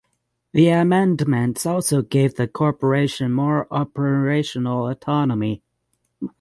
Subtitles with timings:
[0.53, 5.61] The amendments also gave the corporation more operational autonomy.